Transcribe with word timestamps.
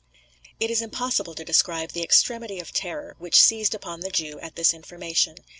It 0.59 0.71
is 0.71 0.81
impossible 0.81 1.35
to 1.35 1.45
describe 1.45 1.91
the 1.91 2.01
extremity 2.01 2.59
of 2.59 2.73
terror 2.73 3.15
which 3.19 3.39
seized 3.39 3.75
upon 3.75 3.99
the 3.99 4.09
Jew 4.09 4.39
at 4.39 4.55
this 4.55 4.73
information. 4.73 5.35